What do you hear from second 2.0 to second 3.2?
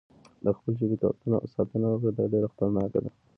دا ډېره خطرناکه ده.